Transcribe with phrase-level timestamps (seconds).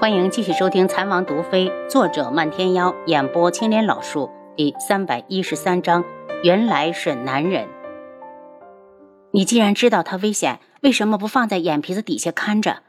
[0.00, 6.04] 欢迎继续收听《残王毒妃》，作者漫天妖，演播青莲老树，第三百一十三章。
[6.44, 7.66] 原来是男人。
[9.32, 12.84] 你既然知道他危险，为什么不放在眼皮子底下看着？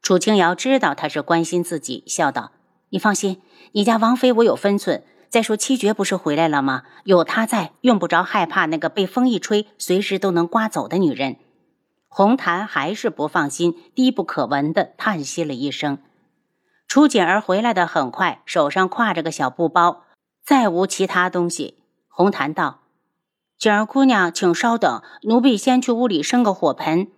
[0.00, 2.52] 楚清瑶知道他是关心自己，笑道
[2.88, 3.42] ：“你放心，
[3.72, 5.04] 你家王妃我有分寸。
[5.28, 6.84] 再说七绝不是回来了吗？
[7.04, 11.36] 有他在，用不着害怕那个被风一吹，随时都能刮走的女人。”
[12.08, 15.98] 红檀还是不放心，低不可闻的叹息了一声。
[16.88, 20.04] 楚锦儿回来的很快，手上挎着个小布包，
[20.42, 21.76] 再无其他东西。
[22.08, 22.80] 红檀道
[23.58, 27.08] ：“锦儿姑娘，请稍等，奴婢先去屋里生个火盆。”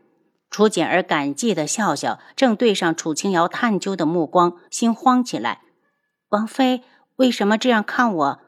[0.51, 5.61] 楚锦儿感激的笑笑，正对上楚清瑶探究的目光，心慌起来。
[6.31, 6.83] 王妃
[7.15, 8.41] 为什么这样看我？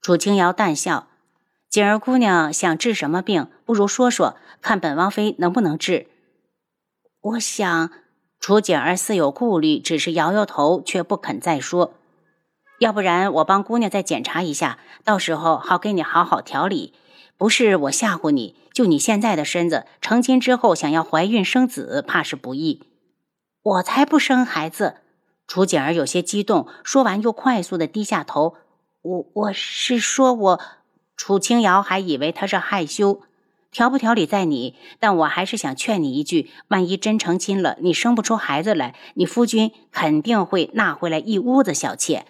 [0.00, 1.08] 楚清瑶淡笑
[1.68, 3.50] ：“锦儿姑娘想治什么病？
[3.64, 6.06] 不如说说，看本王妃能不能治。”
[7.20, 7.90] 我想。
[8.38, 11.94] 楚锦儿似有顾虑，只是摇摇头，却不肯再说。
[12.78, 16.92] 要不然我帮姑娘再检查一下，到时候好给你好好调理。
[17.38, 22.82] 不是我吓唬你，就你现在的身子，成亲之后想要怀孕生子，怕是不易。
[23.62, 24.96] 我才不生孩子！
[25.46, 28.54] 楚锦儿有些激动，说完又快速的低下头。
[29.02, 30.60] 我我是说我……
[31.16, 33.22] 楚清瑶还以为他是害羞。
[33.76, 42.24] 调不调理在你，但我还是想劝你一句：万一真成亲了，你生不出孩子来，你夫君肯定会纳回来一屋子小妾。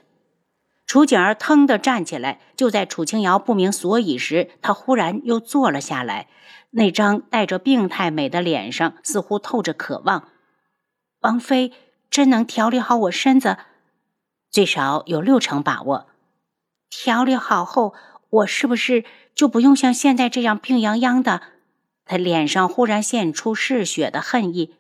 [0.88, 6.26] 楚景儿腾地站起来，就在楚清瑶不明所以时，她忽然又坐了下来，
[6.70, 10.26] 那张带着病态美的脸上似乎透着渴望。
[11.20, 11.70] 王妃
[12.10, 13.58] 真能调理好我身子？
[14.50, 16.08] 最少有六成把握。
[16.90, 17.94] 调理好后。
[18.28, 19.04] 我是不是
[19.36, 21.42] 就不用像现在这样病殃殃的？
[22.06, 24.74] 他脸上忽然现出嗜血的恨意。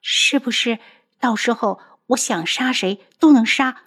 [0.00, 0.78] 是不是
[1.20, 3.82] 到时候我想杀谁都能杀？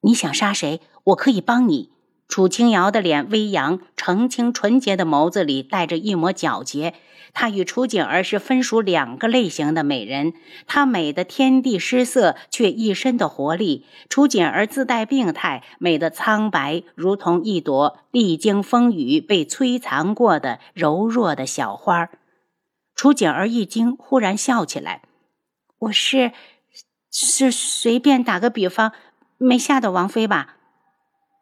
[0.00, 1.92] 你想杀谁，我可以帮你。
[2.30, 6.94] 楚清瑶的脸微扬，澄清纯洁的眸子里带着一抹皎洁。
[7.32, 10.32] 她与楚景儿是分属两个类型的美人，
[10.66, 22.10] 她美的天地失色，却一身的活力；楚景儿自带病态，美的苍白，如同一朵历经风雨被摧残过的柔弱的小花。
[22.94, 25.02] 楚景儿一惊，忽然笑起来
[25.78, 26.30] ：“我是
[27.10, 28.92] 是随便打个比方，
[29.36, 30.58] 没吓到王妃吧？”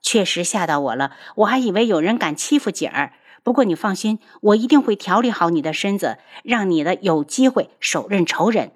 [0.02, 3.12] 确实吓到我了，我还以为有人敢欺负锦儿。
[3.42, 8.72] 不过你放心，我一定会调理好你的身子，让你的有机会手刃仇人。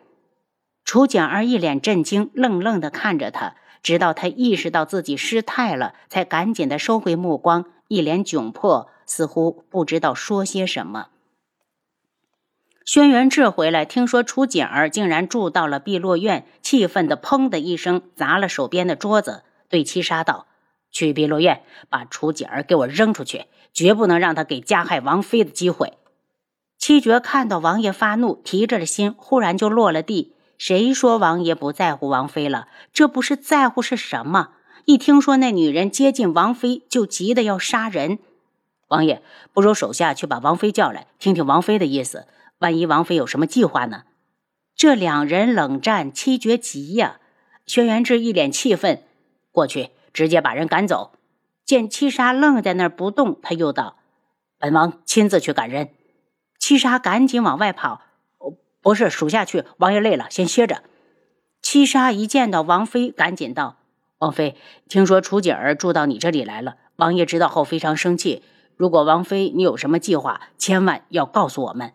[0.84, 11.08] 楚景儿一脸震惊，愣愣地看着他，直到他意识到自己失态了，才赶紧地收回目光，一脸窘迫，似乎不知道说些什么。
[12.84, 20.46] 轩辕志回来，听说楚景儿竟然住到了碧落院，气愤的砰的一声砸了手边的桌子，对七杀道。
[20.92, 25.94] 去碧落院，把楚锦儿给我扔出去，绝不能让他给加害王妃的机会。
[26.78, 30.34] 七绝看到王爷发怒，提着的心忽然就落了地。
[30.58, 32.68] 谁说王爷不在乎王妃了？
[32.92, 34.50] 这不是在乎是什么？
[34.84, 38.18] 一听说那女人接近王妃，就急得要杀人。
[38.88, 42.26] 王爷，不如手下去把王妃叫来，听听王妃的意思。
[42.58, 44.02] 万一王妃有什么计划呢？
[44.76, 47.20] 这两人冷战，七绝急呀。
[47.66, 49.04] 轩辕志一脸气愤，
[49.50, 49.90] 过去。
[50.12, 51.12] 直接把人赶走。
[51.64, 53.96] 见七杀愣在那儿不动，他又道
[54.58, 55.90] ：“本王亲自去赶人。”
[56.58, 58.02] 七杀赶紧往外跑
[58.82, 60.82] ：“不是属下去，王爷累了，先歇着。”
[61.62, 63.76] 七杀一见到王妃，赶紧道
[64.18, 64.56] ：“王妃，
[64.88, 68.42] 听说楚锦儿住到你这里来了，王爷知道后非常生气。
[68.76, 71.92] 如果王妃你有什么计划，千万要告诉我们。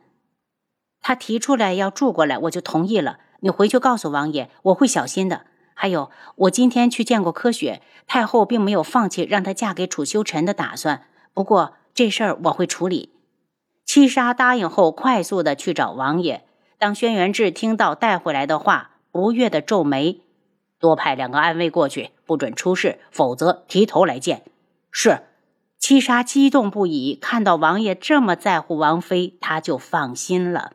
[1.02, 3.20] 他提出来要住过来，我就同意了。
[3.42, 5.46] 你回去告诉王爷，我会小心的。”
[5.80, 11.04] 还有，我今天去见过柯雪太后，并没有放弃让她嫁给楚修臣的打算。
[11.36, 13.12] 不过这事儿我会处理。
[13.86, 16.46] 七杀答应后，快速的去找王爷。
[16.80, 20.22] 当轩辕志听到带回来的话，不悦的皱眉
[20.82, 24.42] ：“多派两个暗卫过去，不准出事，否则提头来见。”
[24.92, 25.19] 是。
[25.80, 30.74] 七杀激动不已，看到王爷这么在乎王妃，他就放心了。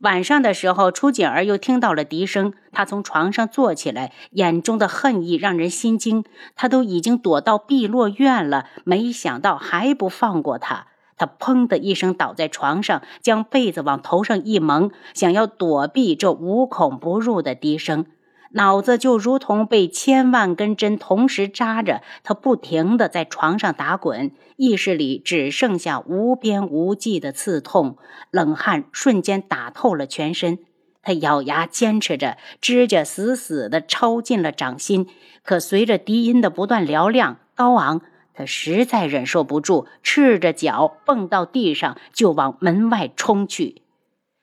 [0.00, 6.22] 晚上的时候，楚锦儿又听到了笛声，她从床上坐起来，眼中的恨意让人心惊。
[6.54, 10.88] 她都已经躲到碧落院了，没想到还不放过她。
[11.16, 18.04] 她砰的一声倒在床上，将被子往头上一蒙，想要躲避这无孔不入的笛声。
[18.52, 27.98] 脑子就如同被千万根针同时扎着，他不停地在床上打滚，意识里只剩下无边无际的刺痛，
[28.30, 30.58] 冷汗瞬间打透了全身。
[31.02, 35.06] 他咬牙坚持着，指甲死死地抽进了掌心。
[35.44, 38.00] 可随着笛音的不断嘹亮高昂，
[38.34, 43.82] 他实在忍受不住，赤着脚蹦到地上，就往门外冲去。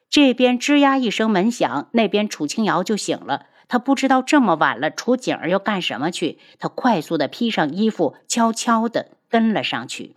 [0.09, 3.47] 这边吱呀一声门响，那边楚清瑶就醒了。
[3.73, 6.37] 他不知道这么晚了，楚景儿要干什么去。
[6.59, 10.13] 他快速的披上衣服，悄悄的跟了上去。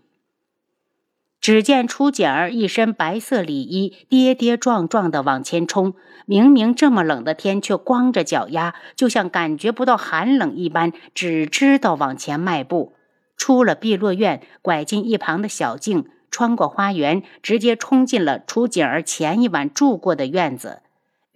[1.41, 5.95] 只见楚景儿一身白色里衣，跌跌撞撞的往前冲。
[6.27, 12.93] 明明这么冷的天，却光着脚丫，就像感觉不到寒冷一般，只知道往前迈步。
[13.39, 20.83] 出了碧落院，拐进一旁的小径，穿过花园，直接冲进了楚景儿前一晚住过的院子。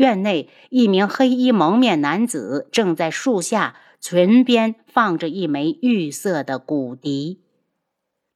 [0.01, 7.43] 院内，一名黑衣蒙面男子正在树下唇边放着一枚玉色的骨笛。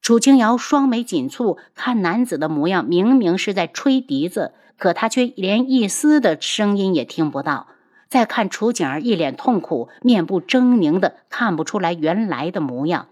[0.02, 7.68] 楚清瑶双眉紧蹙，看男子的模样，明明是在吹笛子，可他却连一丝的声音也听不到。
[8.10, 13.08] 再看楚景儿一脸痛苦，面部狰狞的看不出来原来的模样。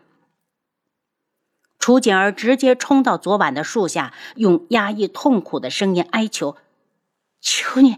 [1.78, 6.58] 楚景儿直接冲到昨晚的树下，用压抑痛苦的声音哀求
[7.40, 7.96] ：“求你，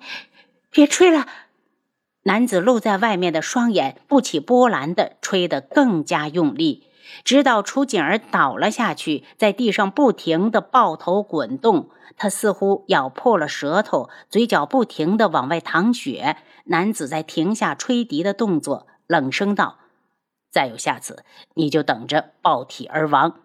[0.74, 1.26] 别吹了！”
[2.26, 6.88] 男子露在外面的双眼不起波澜的吹得更加用力。
[7.22, 16.38] 直到楚景儿倒了下去，在地上不停的抱头滚动，他似乎咬破了舌头，嘴角不停的往外淌血。
[16.64, 19.76] 男子在停下吹笛的动作，冷声道
[20.50, 21.24] ：“再有下次，
[21.54, 23.40] 你就等着爆体而亡。”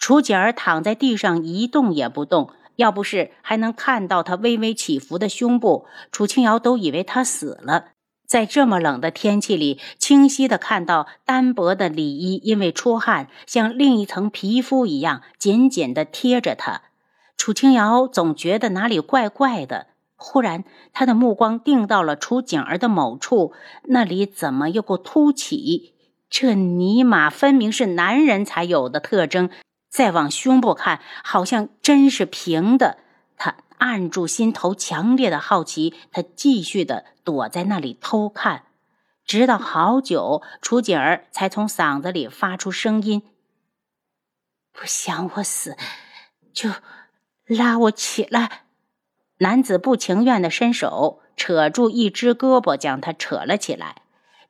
[0.00, 2.50] 楚景儿躺在地上一动也不动，
[2.80, 7.90] 要不是还能看到他微微起伏的胸部，楚清瑶都以为他死了。
[8.26, 16.82] 在这么冷的天气里，清晰的看到单薄的里衣因为出汗，像另一层皮肤一样紧紧的贴着他。
[17.36, 19.88] 楚清瑶总觉得哪里怪怪的。
[20.16, 23.52] 忽然，他的目光定到了楚景儿的某处，
[23.84, 25.94] 那里怎么有个凸起？
[26.30, 29.50] 这尼玛分明是男人才有的特征。
[29.90, 32.98] 再往胸部看，好像真是平的。
[33.36, 33.56] 他。
[33.80, 38.66] 按住心头强烈的好奇，他继续的躲在那里偷看，
[39.24, 43.22] 直到好久，楚景儿才从嗓子里发出声音
[44.70, 45.78] ：“不想我死，
[46.52, 46.68] 就
[47.46, 48.64] 拉我起来。”
[49.40, 53.99] 男子不情愿的伸手扯住一只胳膊，将他扯了起来。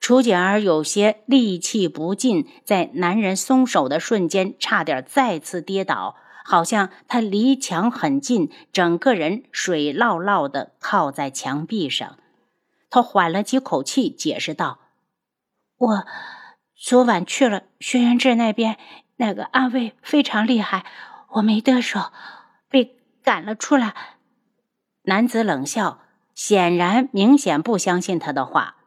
[0.00, 6.16] 楚简儿有些力气不尽，在男人松手的瞬间，差点再次跌倒。
[6.42, 12.18] 好像他离墙很近，整个人水落落的靠在墙壁上。
[12.88, 14.80] 他缓了几口气，解释道
[15.76, 16.06] ：“我
[16.74, 18.78] 昨晚去了轩辕志那边，
[19.16, 20.84] 那个暗卫非常厉害，
[21.34, 22.10] 我没得手，
[22.68, 23.94] 被赶了出来。”
[25.04, 26.00] 男子冷笑，
[26.34, 28.78] 显然明显不相信他的话。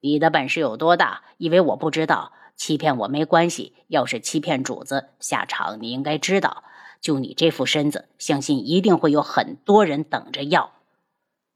[0.00, 1.22] 你的本事有多大？
[1.36, 2.32] 以为我不知道？
[2.56, 6.64] 欺骗我没关系，要是欺骗主子，下场你应该知道。
[7.00, 10.72] 就你这副身子，相信一定会有很多人等着要。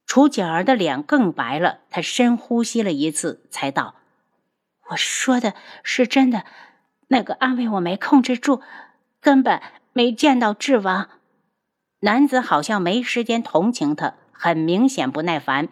[0.07, 3.97] 楚景儿的脸更白了，她深呼吸了一次，才道
[4.89, 5.53] ：“我说的
[5.83, 6.47] 是真的，
[7.09, 8.63] 那个安慰我没控制住，
[9.21, 9.61] 根本
[9.93, 11.11] 没见到智王。”
[12.01, 15.69] 男子好像没时间同情他，很明显不耐烦。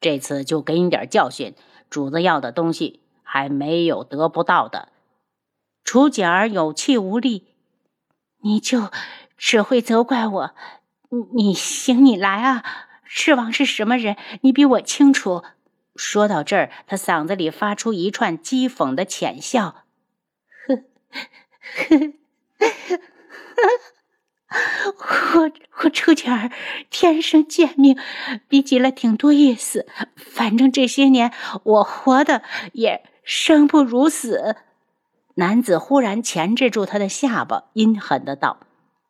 [0.00, 1.54] 这次就给你点教训，
[1.92, 4.88] 主子要的东西还没有得不到的。
[5.84, 7.48] 楚景儿有气无力。
[8.44, 8.90] 你就
[9.36, 10.54] 只会责怪我，
[11.34, 12.64] 你行你来啊！
[13.04, 14.16] 赤王是什么人？
[14.40, 15.44] 你比我清楚。
[15.94, 19.84] 说到这儿，他嗓子里发出一串讥讽的浅笑。
[20.66, 20.76] 呵
[21.10, 21.18] 呵
[21.88, 23.00] 呵，呵，
[25.34, 25.50] 我
[25.82, 26.50] 我出钱儿
[26.90, 27.96] 天生贱命，
[28.48, 29.86] 逼急了挺多意思。
[30.16, 31.32] 反正这些年
[31.62, 32.42] 我活的
[32.72, 34.56] 也生不如死。
[35.34, 38.58] 男子忽然钳制住他的下巴，阴狠的道：“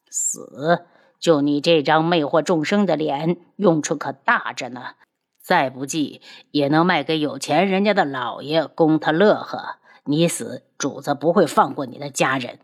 [0.09, 0.87] 死！
[1.19, 4.95] 就你这张魅惑众生的脸，用处可大着呢。
[5.43, 6.21] 再不济
[6.53, 9.79] 也能卖给有钱人家的老爷，供他乐呵。
[10.05, 12.61] 你死，主子不会放过你的家人。”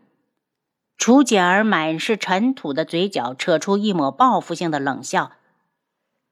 [0.99, 5.31] 楚简儿满是尘土的嘴角扯出一抹报复性的冷笑：“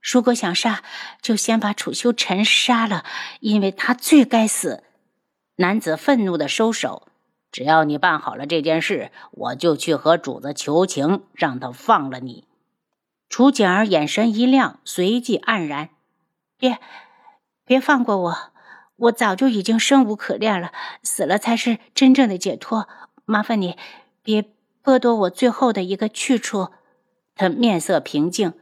[0.04, 0.84] 如果想杀，
[1.22, 3.06] 就先把楚修尘杀了，
[3.40, 4.84] 因为他最该死。”
[5.56, 7.08] 男子愤怒的收手。
[7.50, 12.46] 只要你办好了这件事，我就去和主子求情，让他放了你。
[13.30, 15.90] 楚简儿眼神一亮，随即黯然
[16.60, 16.78] ：“别，
[17.64, 18.38] 别放过我！
[18.98, 22.90] 我早就已经生无可恋了，死了才是真正的解脱。
[23.26, 23.78] 麻烦你，
[24.22, 24.44] 别
[24.88, 26.70] 剥夺我最后的一个去处。”
[27.36, 28.54] 他面色平静：“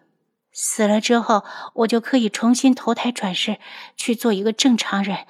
[0.52, 1.44] 死了之后，
[1.76, 3.60] 我就可以重新投胎转世，
[3.96, 5.28] 去做一个正常人。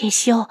[0.00, 0.48] 叶修，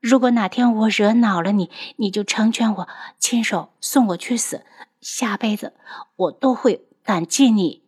[0.00, 2.88] 如果哪天我惹恼了你，你就成全我，
[3.18, 4.66] 亲手送我去死。
[5.00, 5.72] 下辈子
[6.16, 7.82] 我都会感激你。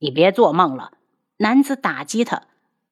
[0.00, 0.90] 你别做梦了！
[1.36, 2.42] 男子打击他。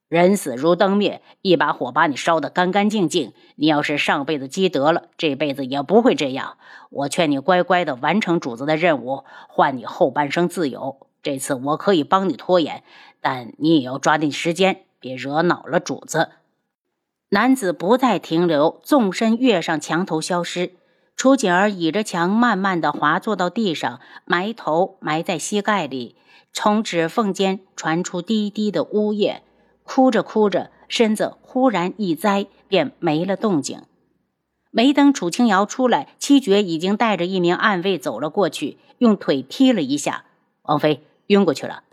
[0.09, 3.33] 人死如灯灭，一把火把你烧得干干净净。
[3.57, 6.59] 你要是上辈子积德了，这辈子也不会这样。
[6.91, 11.07] 我劝你乖乖的完成主子的任务，换你后半生自由。
[11.23, 12.85] 这次我可以帮你拖延，
[13.21, 16.29] 但你也要抓紧时间，别惹恼了主子。
[17.31, 20.75] 男子不再停留，纵身跃上墙头消失。
[21.17, 26.17] 楚景儿倚着墙，慢慢的滑坐到地上，埋头埋在膝盖里，
[26.53, 29.44] 从指缝间传出低低的呜咽，
[29.85, 33.83] 哭着哭着，身子忽然一栽，便没了动静。
[34.71, 40.25] 没等楚清瑶出来，七绝已经带着一名暗卫走了过去，用腿踢了一下
[40.63, 41.07] 王妃。
[41.29, 41.85] 晕过去了。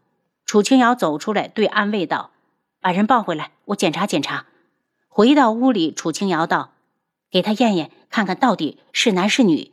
[0.46, 2.32] 楚清瑶走出来，对暗卫道
[2.82, 4.48] ：“把人抱回来，我检查检查。”
[5.08, 6.72] 回到屋里，楚清瑶道
[7.32, 9.72] ：“给他验验，看看到底是男是女。”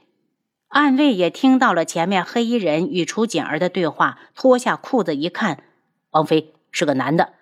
[0.68, 5.64] 暗卫也听到了前面黑衣人与楚锦儿的对话，脱下裤子一看，
[6.10, 7.32] 王妃是个男的。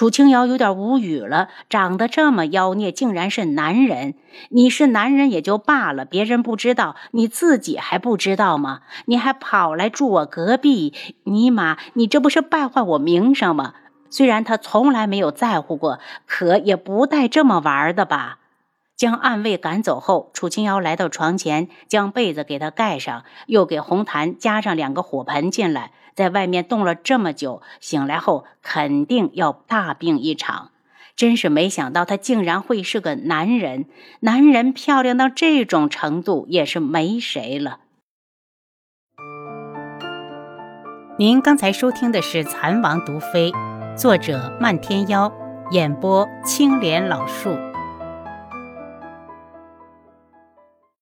[0.00, 4.14] 楚清瑶有点无语了，长得这么妖孽，竟然是男人！
[4.48, 8.80] 你是男人也就罢了，别人不知道，你自己还不知道吗？
[9.04, 13.74] 你还跑来住我隔壁，尼玛，你这不是败坏我名声吗？
[14.08, 18.38] 虽然他从来没有在乎过，可也不带这么玩的吧？
[19.00, 25.92] 将暗卫赶走后，楚清瑶来到床前，将被子给他盖上，又给红檀加上两个火盆进来。
[26.14, 30.72] 在外面冻了这么久，醒来后肯定要大病一场。
[31.16, 33.86] 真是没想到，他竟然会是个男人。
[34.20, 37.78] 男人漂亮到这种程度，也是没谁了。
[41.16, 43.50] 您刚才收听的是《蚕王毒妃》，
[43.96, 45.32] 作者漫天妖，
[45.70, 47.56] 演播青莲老树。